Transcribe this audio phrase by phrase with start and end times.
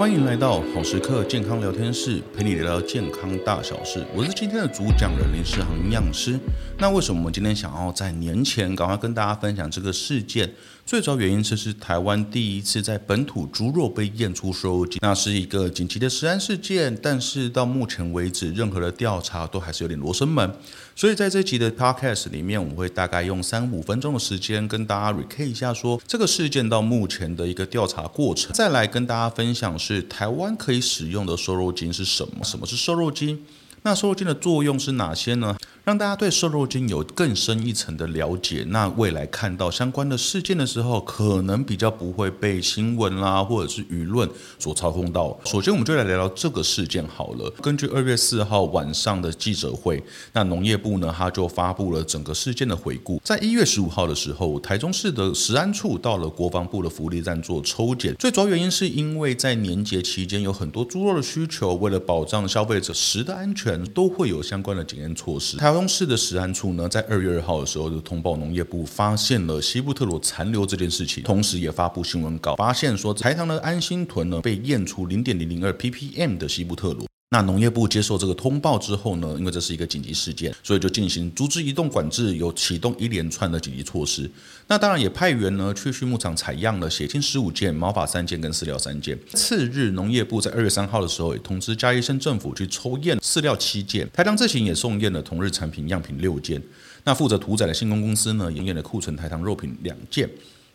[0.00, 4.02] 欢迎来到好时刻健康聊天室，陪你聊聊健康大小事。
[4.16, 6.40] 我是今天的主讲人林世航营养师。
[6.78, 10.50] 那为什么我们今天想要在年前赶快跟大家分享这个事件？
[10.86, 16.98] 最主要原因是是台湾第一次在本土猪肉被验出瘦肉精，那是一个紧急的食安事件。
[17.02, 20.50] 但是到目前为止，任何的调查都还是有点罗生门。
[20.96, 32.44] 所以在这集的 podcast 里面，我会大概用三五分钟的时间跟大家 recap 一下，说这个事件到目前的一个调查过程，再来跟大家分享是台湾可以使用的瘦肉精是什么？
[32.44, 33.44] 什么是瘦肉精？
[33.82, 35.56] 那瘦肉精的作用是哪些呢？
[35.90, 45.36] 让大家对瘦肉精有更深一层的了解，那未来看到相关的事件的时候，可能比较不会被新闻啦或者是舆论所操控到。
[45.44, 47.52] 首先，我们就来聊聊这个事件好了。
[47.60, 50.00] 根据二月四号晚上的记者会，
[50.32, 53.20] 那农业部呢，他就发布了整个事件的回顾。
[53.24, 65.56] 在一月十五号的时候，台中市的食安处到了国防部的福利站做抽检，最主要原因是因为在年节期间有很多猪肉的需求，为了保障消费者食的安全，都会有相关的检验措施。
[65.56, 77.09] 台中市的食安处呢，在二月二号的时候就通报农业部发现了西布特罗残留这件事情，同时也发布新闻稿，发现说台糖的安心屯呢被验出零点零零二 ppm 的西布特罗。
[77.32, 84.28] 那农业部接受这个通报之后呢，因为这是一个紧急事件，所以就进行猪只移动管制，有启动一连串的紧急措施。
[84.66, 89.16] 那当然也派员呢去畜牧场采样了血清十五件、毛发三件跟饲料三件。
[89.34, 96.60] 次日，农业部在二月三号的时候也通知嘉义县政府去抽验饲料七件，台糖自行也送验了同日产品样品六件。
[97.04, 100.28] 那负责屠宰的信工公司呢，也验了库存台糖肉品两件。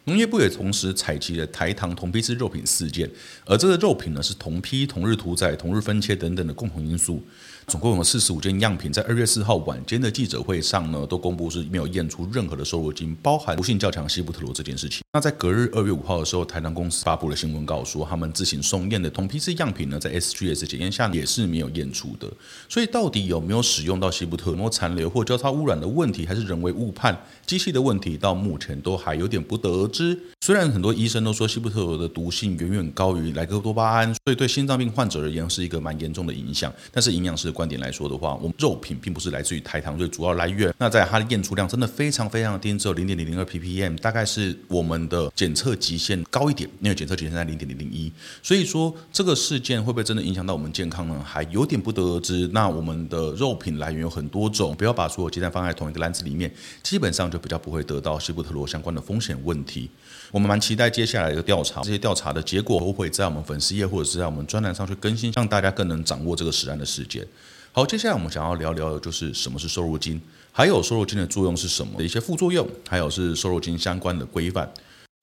[0.05, 3.09] 农业部也同时采集了台糖同批次肉品四件，
[3.45, 7.21] 而这个肉品呢是同批、同日屠宰、同日分切等等的共同因素。
[7.67, 15.01] 总共有四十五件样品，在二月四号晚间的记者会上呢，都公布是没有验出任何的瘦肉精，包含毒性较强西布特罗这件事情。
[15.13, 22.31] 那在隔日二月五号的时候，台糖公司发布了新闻稿说，他们自行送验的同批次样品呢，在 SGS 检验下也是没有验出的。
[22.69, 30.15] 所以到底有没有使用到西布特罗残留或交叉污染的问题，还是人为误判机器的问题，到目前都还有点不得而知。
[30.41, 37.54] 虽然很多医生都说西布特罗的毒性远远高于莱克多巴胺，所以对心脏病患者而言是一个蛮严重的影响，但是营养师。
[37.55, 40.71] 观点来说的话，我们肉品并不是来自于台糖最主要来源。
[40.77, 48.11] 那在它的验出量真的非常非常低，只有零点零零二 ppm，大概是我们的检测极限高一点，因为检测极限在零点零零一。
[48.43, 51.23] 所以说这个事件会不会真的影响到我们健康呢？
[51.25, 52.47] 还有点不得而知。
[52.51, 56.51] 那我们的肉品来源有很多种，不要把所有鸡蛋放在同一个篮子里面，
[56.83, 59.89] 基本上就比较不会得到西布特罗相关的风险问题。
[60.31, 67.25] 我们蛮期待接下来的调查，这些调查的结果都会在我们粉丝页或者是在我们专栏上去更新，让大家更能掌握这个实案的事件。
[67.75, 70.21] 好，接下来我们想要聊聊的就是什么是瘦肉精，
[70.53, 74.73] 还有瘦肉精的作用是什么的一些副作用，还有是瘦肉精相关的规范。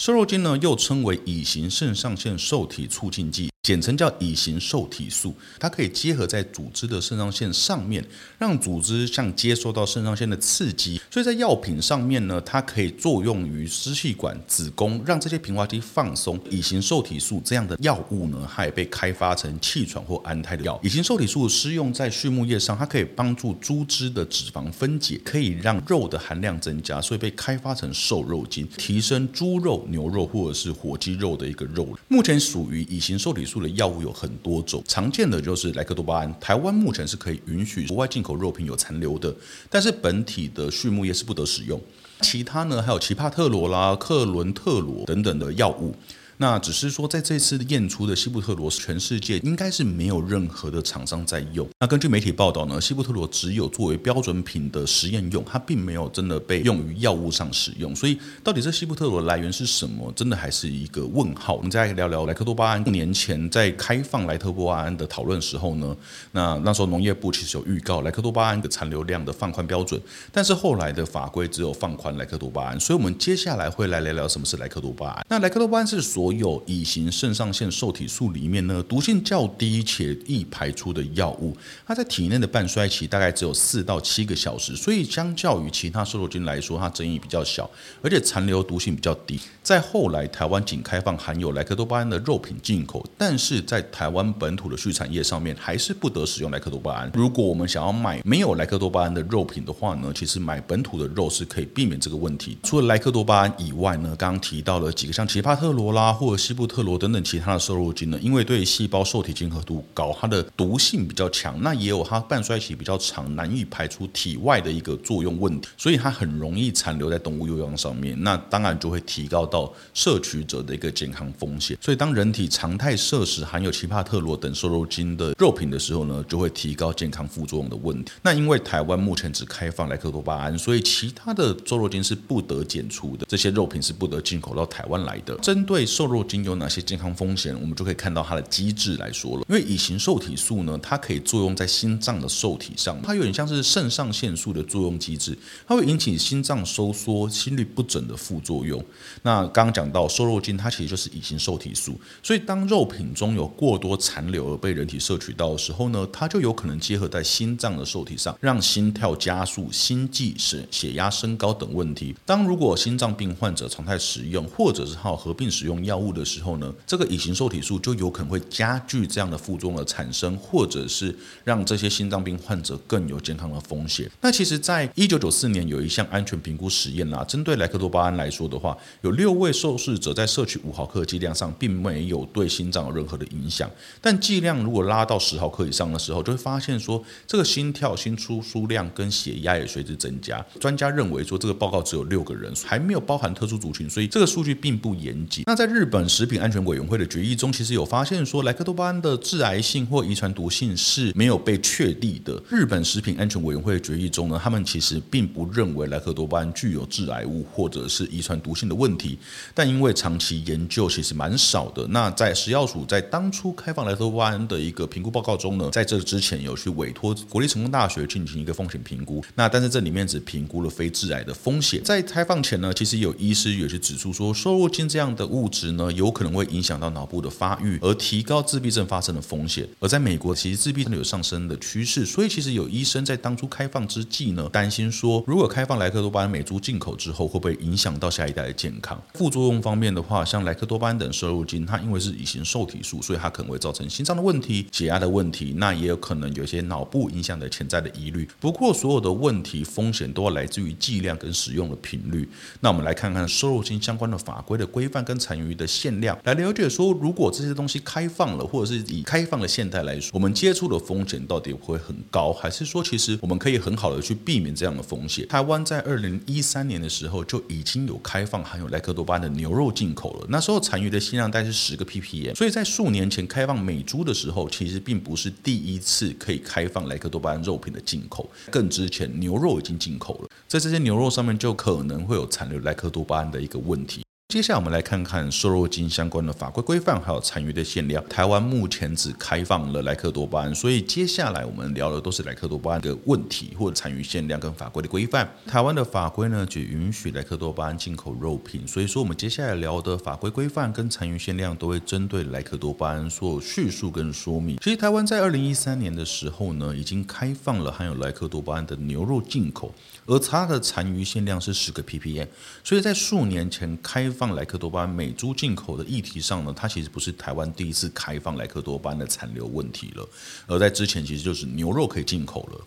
[0.01, 3.51] 瘦肉精呢，又称为乙型肾上腺受体促进剂。
[3.63, 8.05] 简称叫乙型受体素，它可以结合在组织的肾上腺上面，
[8.37, 11.01] 让组织像接收到肾上腺的刺激。
[11.09, 16.41] 所以在药品上面呢，它可以作用于支气管、子宫，让这些平滑肌放松。
[16.51, 20.77] 乙型受体素这样的药物呢，它也被开发成气喘或安胎的药。
[20.83, 31.97] 乙型受体素施用在畜牧业上，它可以帮助猪只的脂肪分解，可以让肉的含量增加，所以被开发成瘦肉精，提升猪肉、牛肉或者是火鸡肉的一个肉。
[32.09, 33.52] 目前属于乙型受体素。
[33.61, 36.41] 的药物有很多种，常见的就是莱克多巴胺。
[36.41, 39.35] 台湾目前是可以允许国外进口肉品有残留的，
[39.69, 41.81] 但是本体的畜牧业是不得使用。
[42.21, 45.95] 其他呢，还有奇帕特罗啦、克伦特罗等等的药物。
[46.43, 51.65] 那只是说，在这次验出的西布特罗，全世界应该是没有任何的厂商在用。
[51.79, 57.95] 那根据媒体报道呢，西布特罗只有作为标准品的实验用，它并没有真的被用于药物上使用。
[57.95, 61.55] 所以，到底这西布特罗的来源是什么，真的还是一个问号。
[61.55, 62.83] 我们再来聊聊莱克多巴胺。
[62.91, 65.97] 年前在开放莱克多巴胺的讨论时候呢，
[66.33, 70.03] 那那时候农业部其实有预告莱克多巴胺的残留量的放宽标准，
[70.33, 72.81] 但是后来的法规只有放宽莱克多巴胺。
[72.81, 75.25] 所以，我们接下来会来聊聊什么是莱克多巴胺。
[75.29, 81.57] 那莱克多巴胺是所有乙型肾上腺受体素里面呢，毒性较低且易排出的药物，
[81.87, 87.71] 它在体内的半衰期大概只有四到七个小时，所以相较于其他瘦肉精来说，它争议比较小，
[88.03, 89.41] 而且残留毒性比较低。
[89.63, 97.11] 在后来台湾仅开放含有莱克多巴胺的肉品进口，但是在台湾本土的畜产业上面还是不得使用莱克多巴胺。
[97.15, 102.59] 如果我们想要买没有莱克多巴胺的肉品的话呢，其实买本土的肉是可以避免这个问题。
[102.63, 106.12] 除了莱克多巴胺以外呢，刚刚提到了几个像奇帕特罗啦。
[106.13, 118.21] 或者西布特罗等等其他的瘦肉精呢，因为对细胞受体亲和度高，它的毒性比较强，那也有它半衰期比较长，难以排出体外的一个作用问题，所以它很容易残留在动物幼样上面。
[118.23, 121.77] 那当然就会提高到摄取者的一个健康风险。
[121.81, 128.13] 所以当人体常态摄食含有奇帕特罗等瘦肉精的肉品的时候呢，就会提高健康副作用的问题。
[128.23, 135.35] 那因为台湾目前只开放莱克多巴胺，所以其他的瘦肉精是不得检出的，这些肉品是不得进口到台湾来的。
[135.37, 139.47] 针对瘦瘦肉精有哪些健康风险，我们就可以看到它的机制来说了。
[139.49, 148.85] 因为乙型受体素呢，它可以作用在心脏的受体上，它有点像是肾上腺素的作用机制，它会引起心脏收缩、心律不整的副作用。
[149.23, 162.13] 那刚刚讲到瘦肉精，它其实就是乙型受体素，所以当肉品中有过多残留而被人体摄取到的时候呢，它就有可能结合在心脏的受体上，让心跳加速、心悸、血血压升高等问题。
[162.27, 174.11] 当如果心脏病患者常态使用，或者是还有合并使用药药物的时候呢，这个乙型受体素就有可能会加剧这样的副作用的产生，或者是让这些心脏病患者更有健康的风险。
[174.23, 183.71] 那其实，在一九九四年有一项安全评估实验啦，针对莱克多巴胺来说的话，有六位受试者在摄取五毫克剂量上，并没有对心脏有任何的影响。
[184.01, 190.43] 但剂量如果拉到十毫克以上的时候，就会发现说，这个心跳、心出输量跟血压也随之增加。
[190.59, 195.45] 专家认为说，这个报告只有六个人，还没有包含特殊族群，所以这个数据并不严谨。
[195.47, 202.41] 那在日日本食品安全委员会的决议中，其实有发现说，莱克多巴胺的致癌性或遗传毒性是没有被确立的。
[202.49, 209.19] 日本食品安全委员会决议中呢，他们其实并不认为莱克多巴胺具有致癌物或者是遗传毒性的问题。
[209.53, 219.21] 但因为长期研究其实蛮少的，那在食药署在当初开放莱克多巴胺的一个评估报告中呢，在这之前有去委托国立成功大学进行一个风险评估。
[219.35, 221.83] 那但是这里面只评估了非致癌的风险。
[221.83, 229.69] 在开放前呢，其实有医师也是指出说，瘦肉精这样的物质呢，有可能会影响到脑部的发育，而提高自闭症发生的风险。
[229.81, 239.01] 而在美国，其实自闭症有上升的趋势，所以其实有医生在当初开放之际呢，担心说，如果开放莱克多巴胺美猪进口之后，会不会影响到下一代的健康？
[239.15, 248.29] 副作用方面的话，像莱克多巴胺等瘦肉精，它因为是乙型受体素，所以它可能会造成心脏的问题、血压的问题，那也有可能有些脑部影响的潜在的疑虑。
[248.41, 252.29] 不过，所有的问题风险都要来自于剂量跟使用的频率。
[252.61, 265.27] 那我们来看看瘦肉精相关的法规的规范跟残余的的限量，来了解说，如果这些东西开放了，或者是以开放的现态来说，我们接触的风险到底会很高，还是说其实我们可以很好的去避免这样的风险？
[265.29, 284.02] 台湾在二零一三年的时候就已经有开放含有莱克多巴胺的牛肉进口了，那时候残余的限量带是十个 ppm，所以在数年前开放美猪的时候，其实并不是第一次可以开放莱克多巴胺肉品的进口，更之前牛肉已经进口了，在这些牛肉上面就可能会有残留莱克多巴胺的一个问题。
[284.33, 288.03] 接下来我们来看看瘦肉精相关的法规规范，还有残余的限量。
[288.09, 295.31] 台湾目前只开放了莱克多巴胺，所以接下来我们聊的都是莱克多巴胺的问题或者残余限量跟法规的规范。
[295.47, 304.57] 台湾的法规呢，只允许莱克多巴胺进口肉品，所以说我们接下来聊的法规规范跟残余限量都会针对莱克多巴胺做叙述跟说明。
[304.63, 309.75] 其实台湾在二零一三年的时候呢，已经开放了含有莱克多巴胺的牛肉进口，
[310.07, 312.27] 而它的残余限量是十个 ppm，
[312.65, 314.22] 所以在数年前开放。
[314.23, 320.09] 放莱克多巴胺美猪进口的议题上呢，它其实不是台湾第一次开放莱克多巴胺的残留问题了，
[320.47, 322.65] 而在之前其实就是牛肉可以进口了。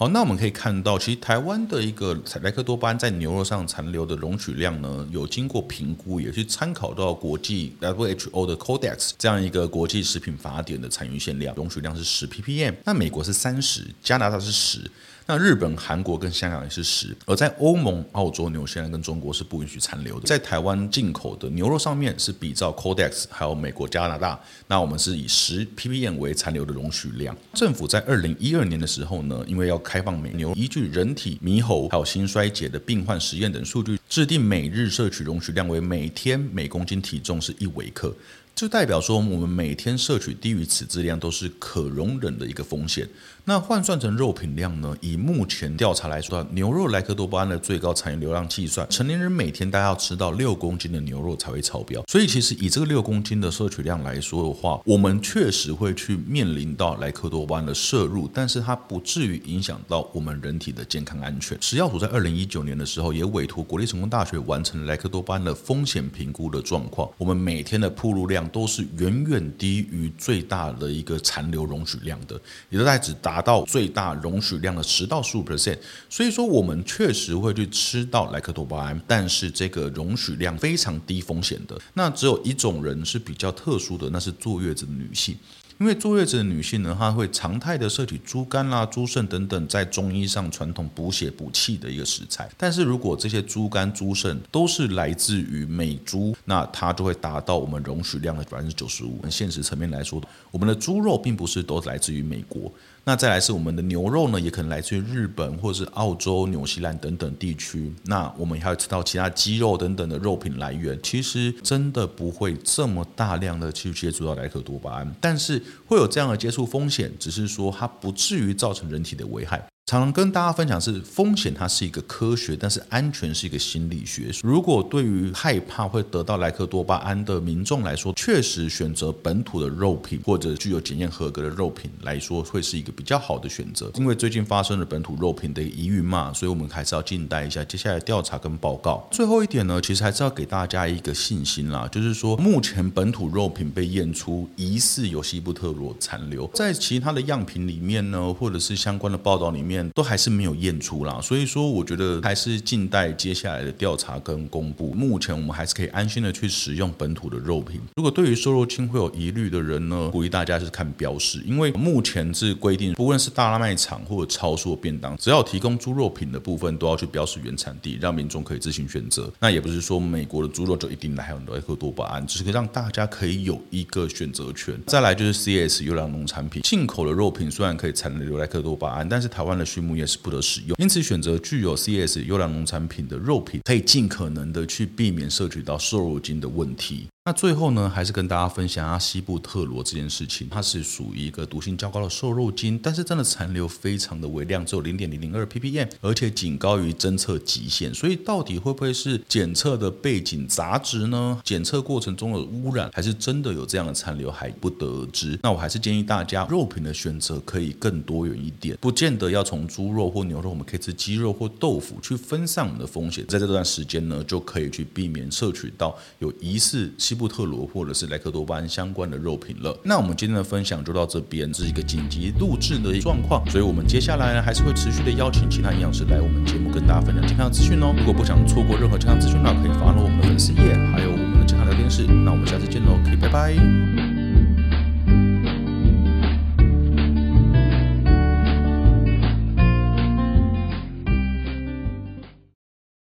[0.00, 14.88] 好，那我们可以看到，其实台湾的一个莱克多巴胺在牛肉上残留的容许量呢，有经过评估，也是参考到国际 WHO 的 Codex 这样一个国际食品法典的残余限量容许量是十 ppm，那美国是三十，加拿大是十。
[15.30, 20.26] 那日本、韩国跟香港也是十，而在欧盟、澳洲、纽西兰跟中国是不允许残留的。
[20.26, 27.36] 在台湾进口的牛肉上面是比照 Codex，还有美国、加拿大，那我们是以十 ppm 为残留的容许量。
[27.52, 38.14] 政府在二零一二年的时候呢，因为要开放美牛，依据人体猕猴还有心衰竭的病患实验等数据，制定每日摄取容许量为每天每公斤体重是一微克。
[38.54, 43.08] 这代表说，我们每天摄取低于此质量都是可容忍的一个风险。
[43.48, 44.94] 那换算成肉品量呢？
[45.00, 52.04] 以目前调查来说，牛肉莱克多巴胺的最高残余流量计算，成年人每天大概要吃到六公斤的牛肉才会超标。
[52.08, 61.56] 所以，其实以这个六公斤的摄取量来说的话，我们确实会去面临到莱克多巴胺的摄入，但是它不至于影响到我们人体的健康安全。
[61.62, 68.46] 食药署在二零一九年的时候，也委托国立成功大学完成莱克多巴胺的风险评估的状况，我们每天的暴露量。
[68.50, 72.40] 都是远远低于最大的一个残留容许量的，
[72.70, 75.78] 也都在只达达到最大容许量的十到十五 percent。
[76.10, 81.80] 所以说，我们确实会去吃到莱克多巴胺，但是这个容许量非常低风险的。
[81.94, 85.36] 那只有一种人是比较特殊的，那是坐月子的女性。
[85.78, 92.50] 因为坐月子的女性呢，她会常态的摄取猪肝啦、猪肾等等，在中医上传统补血补气的一个食材。
[92.56, 99.20] 但是如果这些猪肝、猪肾都是来自于美猪，那它就会达到我们容许量的百分之九十五。
[99.30, 102.72] 现实层面来说，我们的猪肉并不是都来自于美国。
[103.08, 107.90] 那再来是我们的牛肉呢，也可能来自于日本或者是澳洲、纽西兰等等地区。
[108.04, 119.66] 那我们还要吃到其他鸡肉等等的肉品来源，其实真的不会这么大量的去接触到莱克多巴胺，但是会有这样的接触风险，只是说它不至于造成人体的危害。
[119.88, 124.30] 常常跟大家分享是风险，它是一个科学，但是安全是一个心理学。
[124.42, 133.90] 如果对于害怕会得到莱克多巴胺的民众来说，确实选择本土的肉品或者具有检验合格的肉品来说，会是一个比较好的选择。
[133.94, 139.08] 因为最近发生了本土肉品的疑云嘛，所以我们还是要静待一下接下来调查跟报告。
[139.10, 149.77] 最后一点呢，其实还是要给大家一个信心啦，就是说目前本土肉品被验出疑似有西布特罗残留，在其他的样品里面呢，或者是相关的报道里面。
[149.90, 154.92] 都还是没有验出啦，所以说我觉得还是静待接下来的调查跟公布。
[154.94, 157.80] 目前我们还是可以安心的去食用本土的肉品。
[157.96, 169.30] 如果对于瘦肉精会有疑虑的人呢，鼓励大家是看标示，因为目前是规定，不论是大卖场或者超市便当，只要提供猪肉品的部分，都要去标示原产地，让民众可以自行选择。
[169.40, 174.78] 那也不是说美国的猪肉就一定含有莱克多巴胺，只是可以让大家可以有一个选择权。
[174.86, 187.08] 再来就是 CS 优良农产品，进口的肉品虽然可以残留莱克多巴胺，但是台湾的畜牧业是不得使用，因此选择具有 CS 优良农产品的肉品，可以尽可能的去避免摄取到瘦肉精的问题。
[187.24, 190.48] 那最后呢，还是跟大家分享一下西部特罗这件事情。
[190.50, 197.92] 它是属于一个毒性较高的瘦肉精，但是真的残留非常的微量，只有零点零零二 ppm，而且仅高于侦测极限。
[197.92, 201.38] 所以到底会不会是检测的背景杂质呢？
[201.44, 205.38] 检测过程中的污染，还是真的有这样的残留，还不得而知。
[205.42, 213.26] 那我还是建议大家，肉品的选择可以更多元一点，不见得要从猪肉或牛肉，我们可以吃鸡肉或豆腐去分散我们的风险。
[213.26, 219.76] 在这段时间呢，就可以去避免摄取到有疑似西布特罗或者是莱克多巴胺相关的肉品了。
[219.82, 227.92] 那我们今天的分享就到这边，这是一个紧急录制的状况，所以我们接下来呢还是会持续的邀请其他营养师来我们节目跟大家分享健康资讯哦。
[227.98, 232.06] 如果不想错过任何健康资讯呢，可以 follow 我们的粉丝页，还有我们的健康聊天室。
[232.06, 234.07] 那我们下次见喽，可以拜拜。